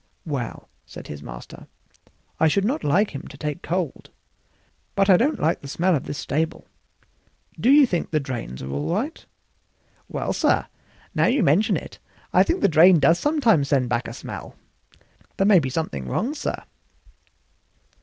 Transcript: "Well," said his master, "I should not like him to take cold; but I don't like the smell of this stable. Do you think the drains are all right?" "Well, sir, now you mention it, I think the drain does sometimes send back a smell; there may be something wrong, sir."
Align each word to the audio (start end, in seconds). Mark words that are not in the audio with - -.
"Well," 0.25 0.67
said 0.83 1.05
his 1.09 1.21
master, 1.21 1.67
"I 2.39 2.47
should 2.47 2.65
not 2.65 2.83
like 2.83 3.11
him 3.11 3.27
to 3.27 3.37
take 3.37 3.61
cold; 3.61 4.09
but 4.95 5.11
I 5.11 5.15
don't 5.15 5.39
like 5.39 5.61
the 5.61 5.67
smell 5.67 5.95
of 5.95 6.05
this 6.05 6.17
stable. 6.17 6.65
Do 7.59 7.69
you 7.69 7.85
think 7.85 8.09
the 8.09 8.19
drains 8.19 8.63
are 8.63 8.71
all 8.71 8.91
right?" 8.91 9.23
"Well, 10.07 10.33
sir, 10.33 10.65
now 11.13 11.27
you 11.27 11.43
mention 11.43 11.77
it, 11.77 11.99
I 12.33 12.41
think 12.41 12.61
the 12.61 12.67
drain 12.67 12.97
does 12.97 13.19
sometimes 13.19 13.67
send 13.67 13.89
back 13.89 14.07
a 14.07 14.13
smell; 14.13 14.55
there 15.37 15.45
may 15.45 15.59
be 15.59 15.69
something 15.69 16.07
wrong, 16.07 16.33
sir." 16.33 16.63